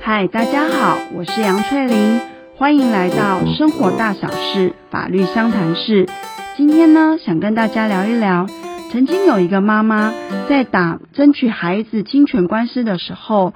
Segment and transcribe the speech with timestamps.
[0.00, 2.20] 嗨，大家好，我是杨翠玲，
[2.56, 6.08] 欢迎来到生活大小事法律相谈室。
[6.56, 8.48] 今天呢，想跟大家聊一聊，
[8.90, 10.12] 曾经有一个妈妈
[10.48, 13.54] 在打争取孩子侵权官司的时候，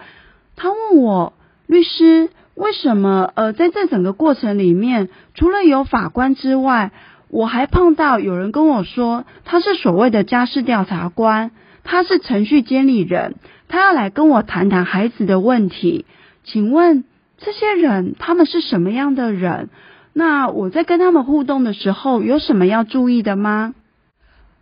[0.55, 1.33] 她问我
[1.67, 6.93] 律师，为什么呃，在这整个过程里面，除了有法官之外，
[7.29, 11.51] 我还碰到有人跟我说他是所谓的家事调查官，
[11.83, 13.35] 他是程序监理人，
[13.73, 16.05] 他要来跟我谈谈孩子的问题。
[16.45, 17.05] 请问
[17.39, 19.71] 这些人他们是什么样的人？
[20.13, 23.75] 那我在跟他们互动的时候有什么要注意的吗？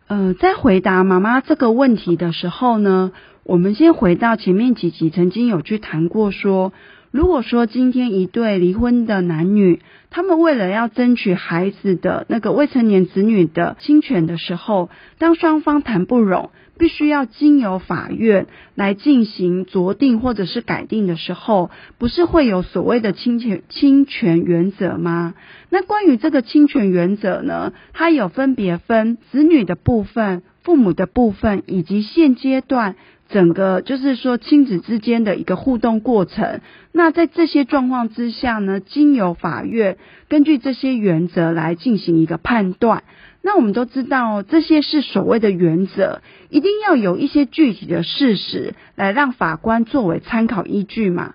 [0.07, 3.11] 呃，在回答妈妈这个问题的时候呢，
[3.43, 6.73] 我们先回到前面几集曾经有去谈过说。
[7.11, 25.35] 如果说今天一对离婚的男女，他们为了要争取孩子的那个未成年子女的亲权的时候，当双方谈不拢，必须要经由法院来进行酌定或者是改定的时候，不是会有所谓的侵权侵权原则吗？
[25.69, 32.97] 那关于这个侵权原则呢，它有分别分子女的部分、父母的部分，以及现阶段。
[33.31, 36.61] 整个就是说亲子之间的一个互动过程，
[36.93, 43.05] 那在这些状况之下呢，经由法院根据这些原则来进行一个判断。
[43.43, 51.35] 那我们都知道，这些是所谓的原则，一定要有一些具体的事实来让法官作为参考依据嘛。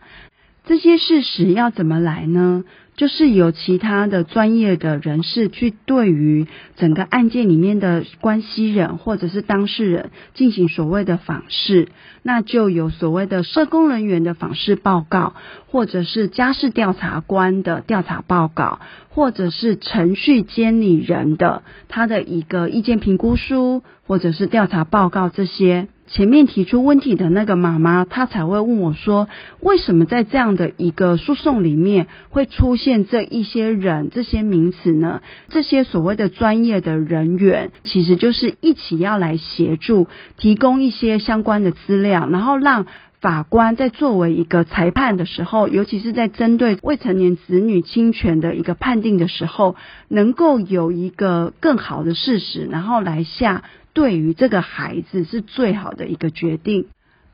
[0.65, 2.63] 这些事实要怎么来呢？
[2.95, 11.89] 就是由其他的专业的人士去对于整个案件里面的关系人或者是当事人进行所谓的访视，
[12.23, 15.33] 那就有所谓的社工人员的访视报告，
[15.67, 18.79] 或者是家事调查官的调查报告，
[19.16, 25.88] 或者是程序监理人的他的一个意见评估书，或者是调查报告这些。
[26.08, 29.30] 前面提出问题的那个妈妈，她才会问我说
[29.61, 35.21] ：“为什么在这样的一个诉讼里面会出现这一些人、这些名词呢？
[35.47, 42.86] 这些所谓的专业的人员，其实就是一起要来协助，提供一些相关的资料，然后让
[43.25, 49.75] 法官在作为一个裁判的时候，尤其是在针对未成年子女侵权的一个判定的时候，
[50.09, 56.85] 能够有一个更好的事实，然后来下。”对于这个孩子是最好的一个决定。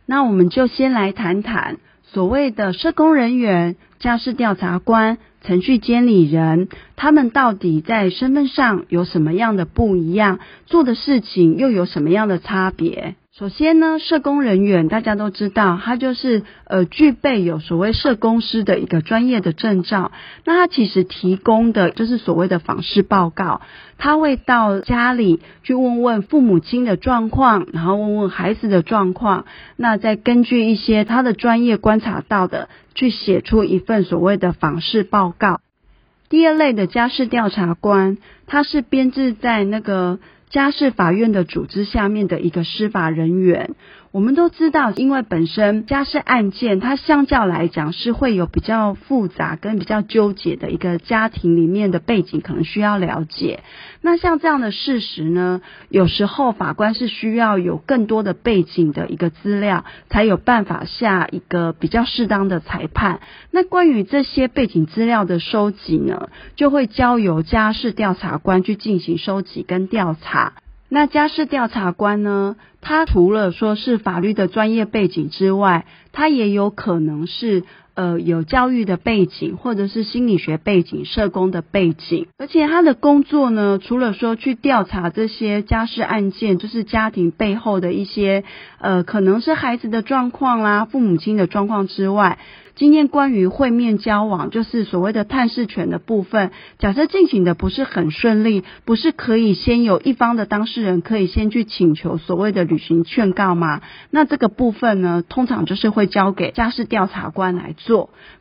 [0.05, 13.15] 那我们就先来谈谈所谓的社工人员、家事调查官、程序监理人，他们到底在身份上有什么样的不一样，做的事情又有什么样的差别？
[13.37, 20.11] 首先呢，社工人员大家都知道，他就是呃具备有所谓社工师的一个专业的证照。
[20.43, 23.61] 那他其实提供的就是所谓的访视报告，
[23.97, 29.45] 他会到家里去问问父母亲的状况，然后问问孩子的状况，
[29.77, 35.61] 那再根据一些他的专业观察到的，去写出一份所谓的访视报告。
[36.27, 40.19] 第二类的家事调查官，他是编制在那个。
[40.51, 43.75] 家事法院的组织下面的一个司法人员。
[44.11, 53.63] 我们都知道，因为本身家事案件，它相较来讲是会有比较复杂跟比较纠结的一个家庭里面的背景，可能需要了解。
[54.01, 63.21] 那像这样的事实呢，有时候法官是需要有更多的背景的一个资料，才有办法下一个比较适当的裁判。
[63.49, 70.51] 那关于这些背景资料的收集呢，就会交由家事调查官去进行收集跟调查。
[70.93, 77.63] 那家事调查官呢，他除了说是法律的专业背景之外，他也有可能是
[78.01, 82.27] 呃有教育的背景，或者是心理学背景、社工的背景。
[82.39, 88.43] 而且他的工作呢，除了说去调查这些家事案件，就是家庭背后的一些
[88.79, 92.39] 呃可能是孩子的状况啦、父母亲的状况之外。
[92.73, 103.81] 今天关于会面交往，就是所谓的探视权的部分，假设进行的不是很顺利，不是可以先有一方的当事人可以先去请求所谓的履行劝告吗？
[104.09, 107.90] 那这个部分呢，通常就是会交给家事调查官来做。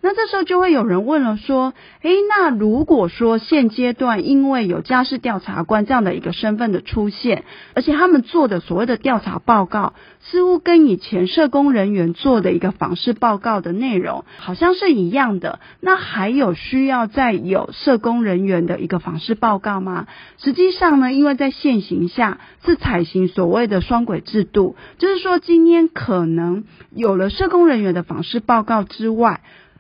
[0.01, 7.45] 那这时候就会有人问了，说，诶，那如果说现阶段因为有家事调查官这样的一个身份的出现，
[7.75, 14.25] 而且他们做的所谓的调查报告，似乎跟以前社工人员做的一个访视报告的内容。
[14.39, 20.07] 好像是一样的，那还有需要再有社工人员的一个访视报告吗？
[20.39, 26.65] 实际上呢，因为在现行下是采行所谓的双轨制度，就是说今天可能
[26.95, 29.30] 有了社工人员的访视报告之外，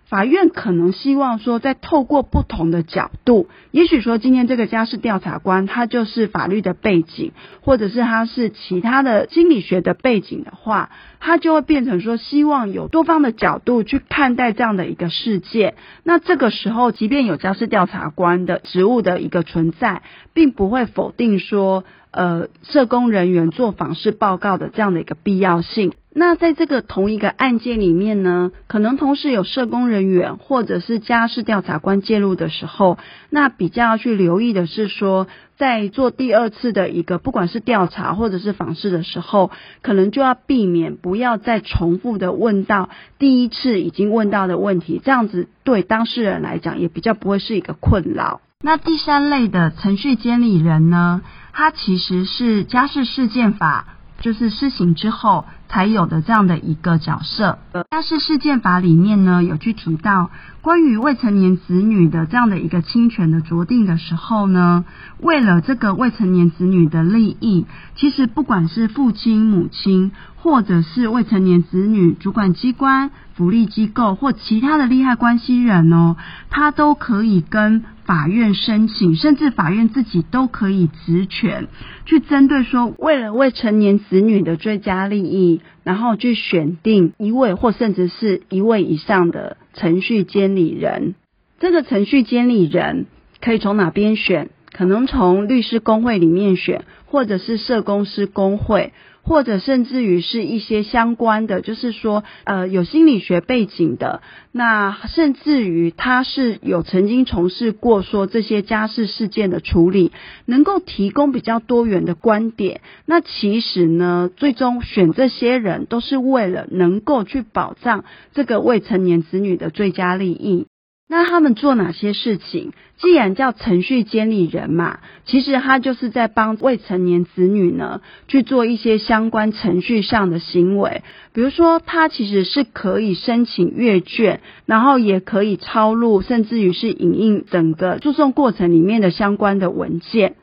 [0.08, 7.30] 法院可能希望说，再透过不同的角度，也许说今天这个家事调查官他就是法律的背景，
[7.60, 15.74] 或者是他是其他的心理学的背景的话，他就会变成说，希望有多方的角度去看待这样的一个事件。
[16.02, 20.02] 那这个时候，即便有家事调查官的职务的一个存在，
[20.34, 25.92] 并不会否定说，呃，社工人员做访视报告的这样的一个必要性。
[26.12, 32.98] 那在这个同一个案件里面呢，可能同时有社工人员或者是家事调查官介入的时候，
[33.30, 39.52] 那比较要去留意的是说，在做第二次的一个不管是调查或者是访视的时候，
[39.82, 42.88] 可能就要避免不要再重复的问到
[43.20, 48.40] 第一次已经问到的问题，这样子对当事人来讲也比较不会是一个困扰。
[48.62, 53.86] 那第三类的程序监理人呢，它其实是家事事件法
[54.20, 55.46] 就是施行之后。
[55.70, 57.58] 才有的这样的一个角色。
[57.88, 60.30] 但是事件法里面呢，有去提到
[60.62, 64.84] 关于未成年子女的这样的一个侵权的酌定的时候呢，
[65.20, 76.16] 为了这个未成年子女的利益，其实不管是父亲、母亲，或者是未成年子女主管机关、福利机构或其他的利害关系人哦，
[76.50, 81.68] 他都可以跟法院申请，甚至法院自己都可以职权
[82.06, 85.59] 去针对说，为了未成年子女的最佳利益。
[85.84, 91.14] 然后去选定一位或甚至是一位以上的程序监理人。
[91.58, 93.06] 这个程序监理人
[93.40, 94.48] 可以从哪边选？
[94.72, 98.92] 可能从律师工会里面选，或者是社工师工会。
[99.22, 104.22] 或者甚至于是一些相关的，就是说，呃，有心理学背景的，
[104.52, 110.12] 那甚至于他是有曾经从事过说这些家事事件的处理，
[110.46, 112.80] 能够提供比较多元的观点。
[113.06, 120.66] 那其实呢，最终选这些人都是为了能够去保障这个未成年子女的最佳利益。
[121.12, 122.70] 那他们做哪些事情？
[122.96, 131.02] 既然叫程序监理人嘛，其实他就是在帮未成年子女呢去做一些相关程序上的行为。
[131.32, 140.36] 比如说，他其实是可以申请阅卷，然后也可以抄录，甚至于是影印整个诉讼过程里面的相关的文件。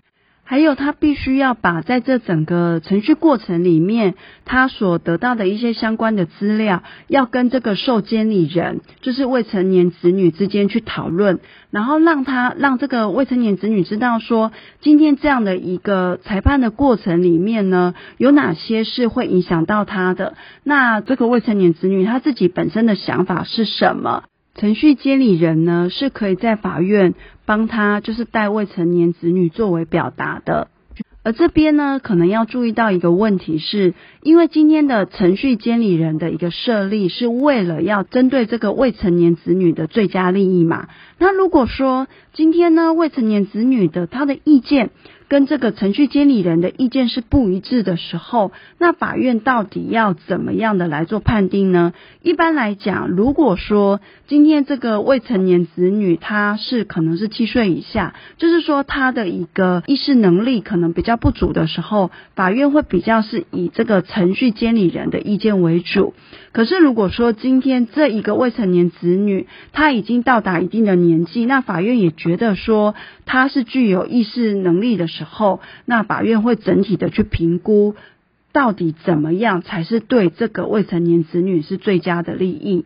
[0.50, 4.16] 还有，他必须要把在这整个程序过程里面，
[4.46, 20.38] 他所得到的一些相关的资料，要跟这个受监理人，就是未成年子女之间去讨论，然后让他让这个未成年子女知道说，今天这样的一个裁判的过程里面呢，有哪些是会影响到他的。
[20.64, 24.24] 那这个未成年子女他自己本身的想法是什么？
[24.58, 27.14] 程序监理人呢，是可以在法院
[27.46, 30.68] 帮他，就是代未成年子女作为表达的。
[31.24, 33.94] 而这边呢，可能要注意到一个问题是，
[34.24, 40.88] 因为今天的程序监理人的一个设立，是为了要针对这个未成年子女的最佳利益嘛。
[41.20, 44.90] 那如果说今天呢，未成年子女的他的意见，
[45.30, 51.94] 跟这个程序监理人的意见是不一致的时候，那法院到底要怎么样的来做判定呢？
[52.22, 66.14] 一般来讲，如果说今天这个未成年子女他是可能是七岁以下，就是说他的一个意识能力可能比较不足的时候，法院会比较是以这个程序监理人的意见为主。
[66.54, 72.96] 可是如果说今天这一个未成年子女他已经到达一定的年纪，那法院也觉得说
[73.26, 77.96] 他是具有意识能力的，时候那法院会整体的去评估，
[78.52, 82.86] 到底怎么样才是对这个未成年子女是最佳的利益。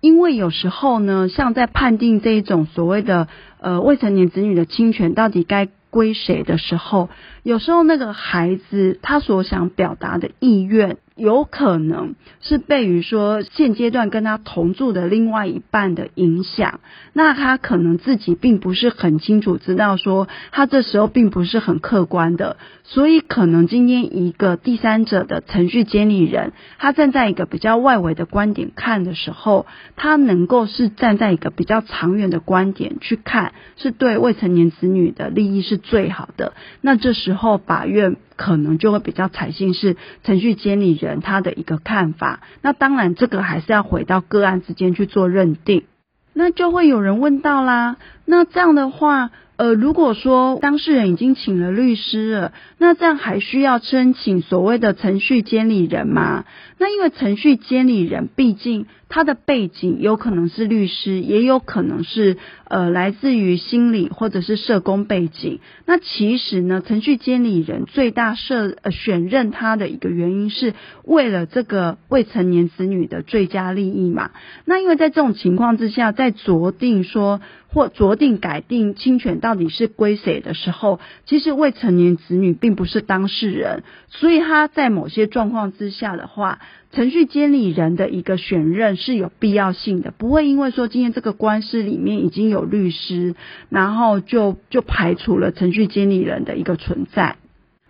[0.00, 3.28] 因为有时候呢，像在判定这一种所谓的
[3.60, 7.08] 呃未成年子女的侵权到底该归谁的时候，
[7.42, 10.96] 有时候那个孩子他所想表达的意愿。
[11.20, 16.80] 有可能是被于说现阶段跟他同住的另外一半的影响，
[17.12, 36.54] 那他可能自己并不是很清楚知道说他这时候并不是很客观的，所以可能今天一个第三者的程序监理人，他站在一个比较外围的观点看的时候，他能够是站在一个比较长远的观点去看，是对未成年子女的利益是最好的。
[36.80, 38.16] 那这时候法院。
[38.40, 45.84] 可能就会比较采信是程序监理人他的一个看法，那当然这个还是要回到个案之间去做认定。
[46.32, 56.46] 那就会有人问到啦，那这样的话，呃，如果说当事人已经请了律师了，那这样还需要申请所谓的程序监理人吗？
[56.78, 62.38] 那因为程序监理人毕竟他的背景有可能是律师，也有可能是
[62.70, 65.58] 呃来自于心理或者是社工背景。
[65.86, 70.72] 那其实呢，程序监理人最大设呃选任他的一个原因是
[71.04, 74.30] 为了这个未成年子女的最佳利益嘛。
[74.64, 77.40] 那因为在这种情况之下，在酌定说
[77.72, 86.60] 或酌定改定侵权到底是归谁的时候，其实未成年子女并不是当事人，所以他在某些状况之下的话，
[86.92, 93.34] 程序监理人的一个选任是有必要性的，不会因为说今天这个官司里面已经有律师，
[93.68, 97.36] 然后就就排除了程序经理人的一个存在。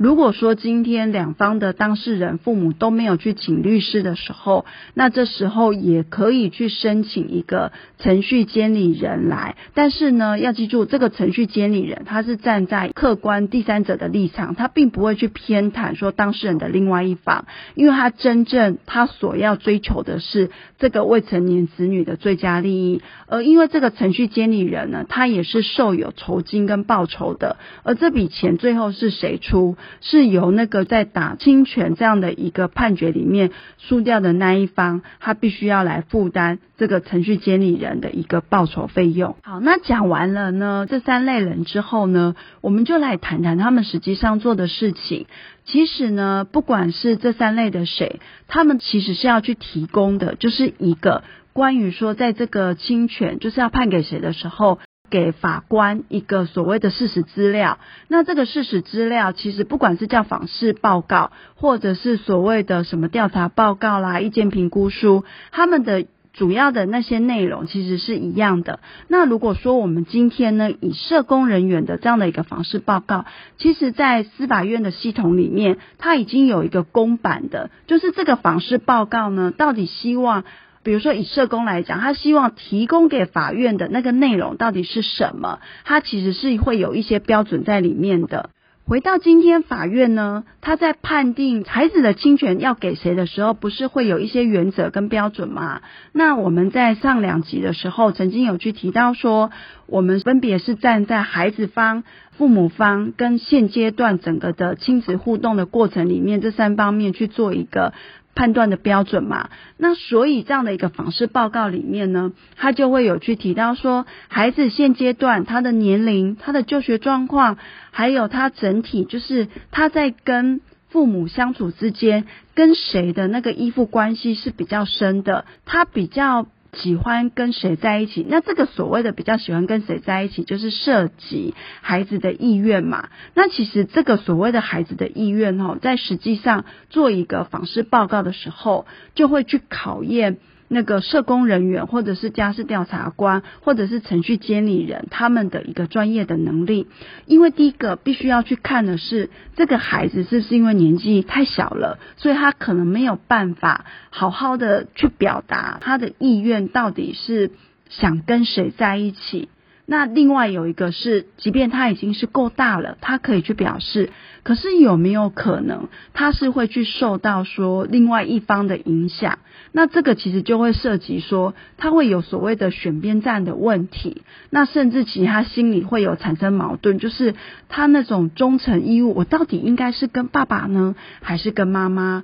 [0.01, 4.65] 如果说今天两方的当事人父母都没有去请律师的时候，
[4.95, 9.57] 那这时候也可以去申请一个程序监理人来。
[9.75, 23.03] 但是呢，要记住，这个程序监理人他是站在客观第三者的立场，他并不会去偏袒说当事人的另外一方，因为他真正他所要追求的是这个未成年子女的最佳利益。
[23.27, 29.77] 而因为这个程序监理人呢，他也是受有酬金跟报酬的，而这笔钱最后是谁出？
[30.01, 39.37] 是由那个在打侵权这样的一个判决里面输掉的那一方，他必须要来负担这个程序监理人的一个报酬费用。
[39.43, 45.27] 好，那讲完了呢，这三类人之后呢，我们就来谈谈他们实际上做的事情。
[45.65, 54.79] 其实呢，不管是这三类的谁，他们其实是要去提供的，就是一个关于说，在这个侵权就是要判给谁的时候。
[55.11, 68.79] 给法官一个所谓的事实资料，那这个事实资料其实不管是叫访视报告，或者是所谓的什么调查报告啦、意见评估书，他们的主要的那些内容其实是一样的。
[69.09, 73.27] 那如果说我们今天呢，以社工人员的这样的一个访视报告，
[73.59, 80.45] 其实在司法院的系统里面，它已经有一个公版的，就是这个访视报告呢，到底希望。
[80.83, 85.61] 比如说，以社工来讲，他希望提供给法院的那个内容到底是什么？
[85.85, 88.51] 他其实是会有一些标准在里面的。
[88.87, 95.83] 回到今天，法院呢，他在判定孩子的侵权要给谁的时候，不是会有一些原则跟标准吗？
[96.13, 99.53] 那我们在上两集的时候，曾经有去提到说，
[99.87, 102.03] 我们分别是站在孩子方、
[102.41, 107.93] 父母方跟现阶段整个的亲子互动的过程里面，这三方面去做一个。
[108.33, 117.59] 判断的标准嘛，那所以这样的一个访视报告里面呢，他就会有去提到说，孩子现阶段他的年龄、他的就学状况，
[117.91, 126.47] 还有他整体就是他在跟父母相处之间，跟谁的那个依附关系是比较深的，他比较。
[126.73, 128.25] 喜欢跟谁在一起？
[128.29, 133.09] 那这个所谓的比较喜欢跟谁在一起，就是涉及孩子的意愿嘛。
[133.35, 140.39] 那其实这个所谓的孩子的意愿哦，在实际上做一个访视报告的时候，就会去考验。
[140.73, 146.87] 那个社工人员，或者是家事调查官，或者是程序监理人，他们的一个专业的能力，
[147.27, 157.51] 因为第一个必须要去看的是这个孩子是不是因为年纪太小了，所以他可能没有办法好好的去表达他的意愿，到底是
[157.89, 159.49] 想跟谁在一起。
[159.91, 164.11] 那另外有一个是，即便他已经是够大了，他可以去表示，
[164.45, 169.41] 可是有没有可能他是会去受到说另外一方的影响？
[169.73, 177.35] 那这个其实就会涉及说，他会有所谓的选边站的问题，那甚至其他心里会有产生矛盾，就是
[177.69, 182.23] 他那种忠诚义务，我到底应该是跟爸爸呢，还是跟妈妈？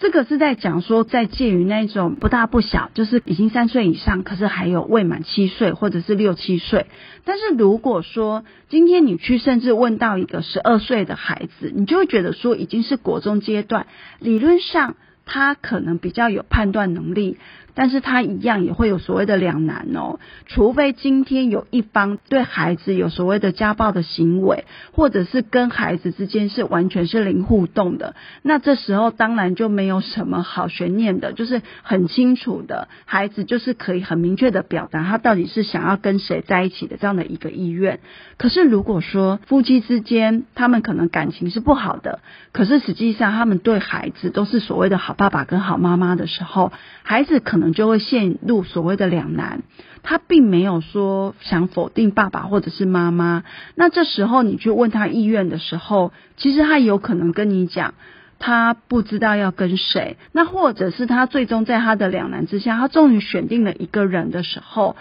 [0.00, 6.86] 这个是在讲说，在介于那种不大不小，就是已经三岁以上，可是还有未满七岁或者是六七岁。
[7.24, 13.86] 但是如果说今天你去甚至问到一个十二岁的孩子，你就会觉得说已经是国中阶段，
[14.18, 17.36] 理论上他可能比较有判断能力。
[17.74, 38.00] 但是他一样也会有所谓的两难哦，除非今天有一方对孩子有所谓的家暴的行为，或者是跟孩子之间是完全是零互动的，那这时候当然就没有什么好悬念的，就是很清楚的，孩子就是可以很明确的表达他到底是想要跟谁在一起的这样的一个意愿。
[38.36, 42.20] 可是如果说夫妻之间他们可能感情是不好的，
[42.52, 46.72] 可是实际上他们对孩子都是所谓的好爸爸跟好妈妈的时候，
[47.02, 49.60] 孩子可可能就会陷入所谓的两难，
[50.02, 53.44] 他并没有说想否定爸爸或者是妈妈。
[53.74, 57.92] 那这时候你去问他意愿的时候，其实他有可能跟你讲，
[58.38, 60.16] 他不知道要跟谁。
[60.32, 64.96] 那或者是他最终在他的两难之下，他终于选定了一个人的时候，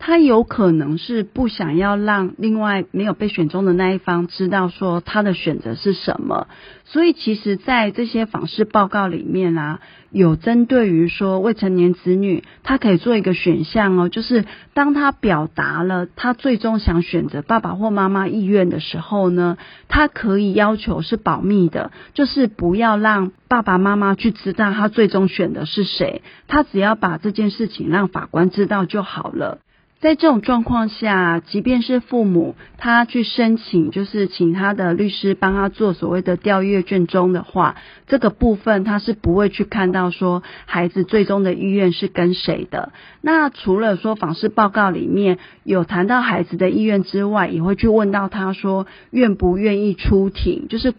[0.00, 6.46] 他有可能是不想要让另外没有被选中的那一方知道说他的选择是什么，
[6.84, 29.58] 所以其实，在这些访视报告里面啊，有针对于说未成年子女，他可以做一个选项哦，就是当他表达了他最终想选择爸爸或妈妈意愿的时候呢，他可以要求是保密的，就是不要让爸爸妈妈去知道他最终选的是谁，他只要把这件事情让法官知道就好了。
[30.00, 37.74] 在这种状况下，即便是父母他去申请，就是请他的律师帮他做所谓的调阅卷宗的话，
[38.06, 42.92] 这个部分他是不会去看到说孩子最终的意愿是跟谁的。
[43.22, 50.94] 那除了说访视报告里面有谈到孩子的意愿之外，也会去问到他说愿不愿意出庭，就是。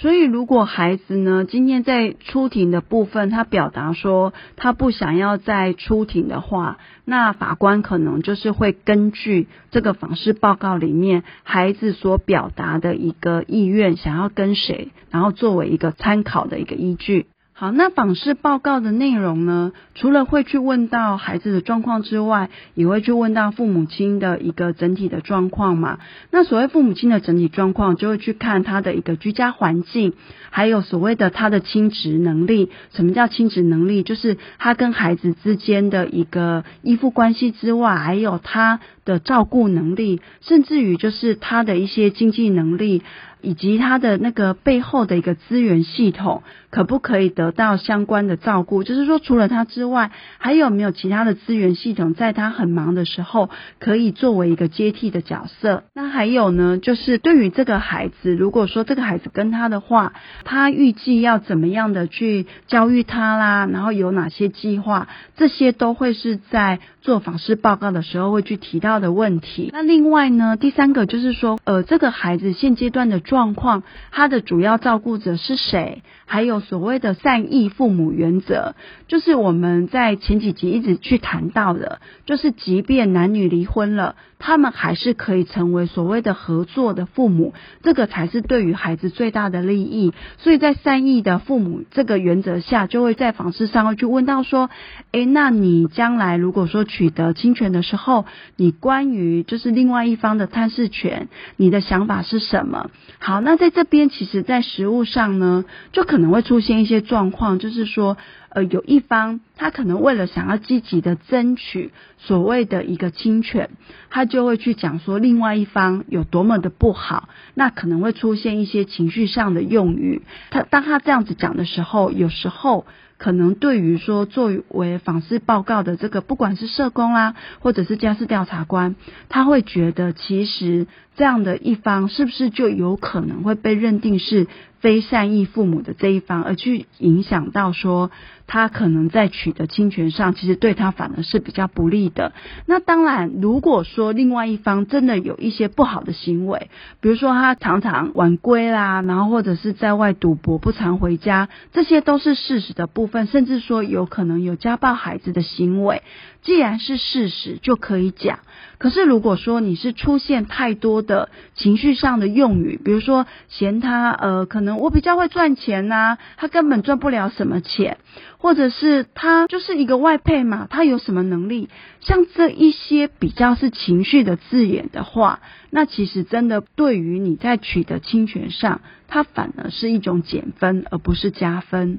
[0.00, 17.26] 所以，如果孩子呢，今天在出庭的部分，他表达说他不想要再出庭的话，那法官可能就是会根据这个访视报告里面孩子所表达的一个意愿，想要跟谁，然后作为一个参考的一个依据。
[17.60, 25.98] 好，那访视报告的内容呢，除了会去问到孩子的状况之外，也会去问到父母亲的一个整体的状况嘛。
[26.30, 30.12] 那所谓父母亲的整体状况，就会去看他的一个居家环境，
[30.50, 32.70] 还有所谓的他的亲职能力。
[32.92, 34.04] 什么叫亲职能力？
[34.04, 43.02] 就是他跟孩子之间的一个依附关系之外，还有他的照顾能力，甚至于就是他的一些经济能力。
[43.40, 48.82] 以及他的那个背后的一个资源系统，可不可以得到相关的照顾？
[48.82, 53.48] 就是说，除了他之外，还有没有其他的资源系统，在他很忙的时候，
[53.78, 55.84] 可以作为一个接替的角色？
[55.94, 69.70] 那还有呢，就是对于这个孩子，如果说这个孩子跟他的话，他预计要怎么样的去教育他啦，然后有哪些计划，这些都会是在做访视报告的时候会去提到的问题。
[69.72, 73.22] 那另外呢，第三个就是说，呃，这个孩子现阶段的。
[73.28, 76.02] 状况，他的主要照顾者是谁？
[76.24, 78.74] 还有所谓的善意父母原则，
[79.06, 90.12] 就是我们在前几集一直去谈到的，就是即便男女离婚了，他们还是可以成为所谓的合作的父母，这个才是对于孩子最大的利益。
[90.38, 94.70] 所以在善意的父母这个原则下，就会在访视上会去问到说，
[95.12, 98.26] 诶，那你将来如果说取得亲权的时候，
[98.56, 102.90] 你关于就是另外一方的探视权，你的想法是什么？
[103.18, 108.16] 好，那在这边，其实，在实务上呢，就可能会出现一些状况，就是说，
[108.50, 113.70] 呃，有一方他可能为了想要积极的争取所谓的一个侵权，
[114.10, 120.22] 他就会去讲说另外一方有多么的不好，那可能会出现一些情绪上的用语。
[120.50, 122.86] 他当他这样子讲的时候，有时候。
[123.18, 128.94] 可能对于说作为访视报告的这个，不管是社工啦，或者是家事调查官，
[129.28, 134.46] 他会觉得其实这样的一方是不是就有可能会被认定是
[134.80, 138.10] 非善意父母的这一方，而去影响到说。
[138.50, 142.32] 他可能在取得侵权上，其实对他反而是比较不利的。
[142.64, 146.70] 那当然，如果说另外一方真的有一些不好的行为，
[147.02, 156.00] 比如说他常常晚归啦，然后或者是在外赌博不常回家，这些都是事实的部分，甚至说有可能有家暴孩子的行为。
[156.48, 158.38] 既然是事实，就可以讲。
[158.78, 167.98] 可是如果说你是出现太多的情绪上的用语，比如说嫌他呃，可能我比较会赚钱呐，他根本赚不了什么钱。
[168.38, 171.68] 或者是他就是一个外配嘛，他有什么能力？
[172.00, 181.98] 像这一些比较是情绪的字眼的话，那其实真的对于你在取得侵权上，它反而是一种减分，而不是加分。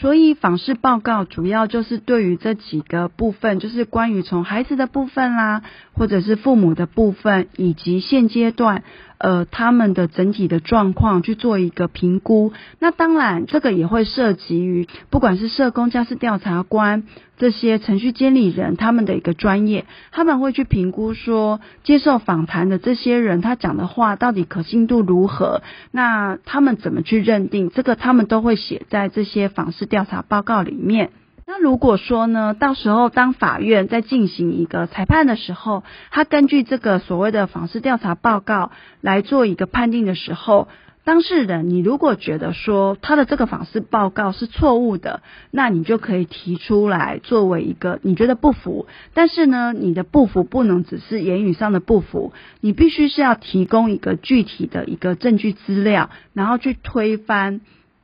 [0.00, 8.82] 所以访视报告主要就是对于这几个部分，就是关于从孩子的部分啦，或者是父母的部分，以及现阶段。
[9.20, 17.02] 呃，他们的整体的状况去做一个评估，那当然这个也会涉及于不管是社工、家事调查官
[17.36, 31.10] 这些程序监理人他们的一个专业，他们会去评估说接受访谈的这些人他讲的话到底可信度如何，那他们怎么去认定这个，他们都会写在这些访视调查报告里面。
[31.52, 35.82] 那如果说呢，到时候当法院在进行一个裁判的时候，
[36.12, 40.68] 他根据这个所谓的访视调查报告来做一个判定的时候，
[41.02, 57.60] 当事人你如果觉得说他的这个访视报告是错误的，那你就可以提出来作为一个你觉得不服，但是呢，你的不服不能只是言语上的不服，你必须是要提供一个具体的一个证据资料，然后去推翻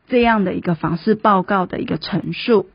[0.08, 2.66] 这样的一个访视报告的一个陈述。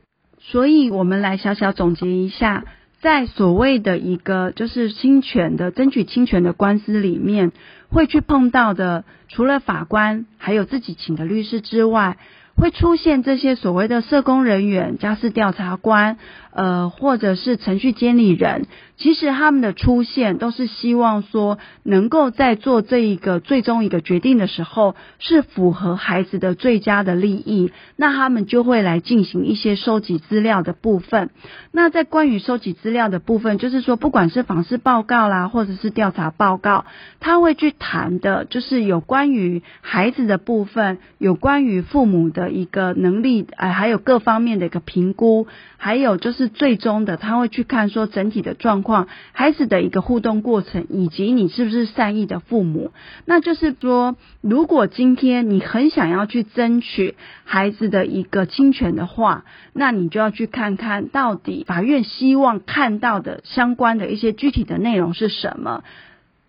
[0.44, 2.64] 所以，我们来小小总结一下，
[3.00, 7.52] 在所谓的一个就是侵权的争取侵权的官司里面，
[7.88, 12.18] 会去碰到的，除了法官，还有自己请的律师之外。
[12.54, 16.18] 会出现这些所谓的社工人员、家事调查官，
[16.52, 18.66] 呃，或者是程序监理人。
[19.02, 27.72] 其实他们的出现都是希望说，能够在做这一个最终一个决定的时候，是符合孩子的最佳的利益。
[27.96, 31.30] 那他们就会来进行一些收集资料的部分。
[31.72, 36.84] 那在关于收集资料的部分，就是说，不管是访视报告啦，或者是调查报告，
[37.18, 49.08] 他会去谈的，就是有关于孩子的部分，有关于父母的一个能力，呃，还有各方面的一个评估，还有就是最终的，他会去看说整体的状况况。
[49.32, 52.92] 孩子的一个互动过程，以及你是不是善意的父母，
[53.24, 65.82] 那就是说，如果今天你很想要去争取孩子的一个侵权的话，那你就要去看看到底法院希望看到的相关的一些具体的内容是什么。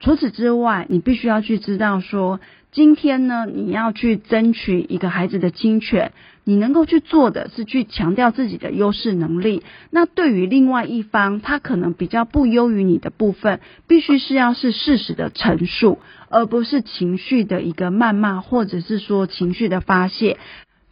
[0.01, 2.41] 除此之外，你必须要去知道说，
[2.73, 6.11] 今天呢，你要去争取一个孩子的侵权。
[6.45, 9.63] 你能够去做的是去强调自己的优势能力。
[9.89, 20.37] 那对于另外一方，他可能比较不优于你的部分，必须是要是事实的陈述，而不是情绪的一个谩骂，或者是说情绪的发泄。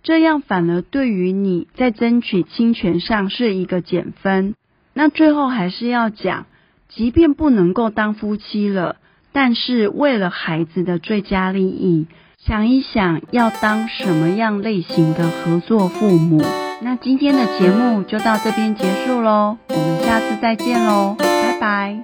[0.04, 4.56] 这样反而对于你在争取侵权上是一个减分。
[4.94, 6.46] 那最后还是要讲，
[6.90, 8.96] 即便不能够当夫妻了，
[9.32, 12.08] 但是为了孩子的最佳利益。
[12.44, 16.42] 想一想要当什么样类型的合作父母？
[16.82, 22.04] 那今天的节目就到这边结束喽，我们下次再见喽，拜拜。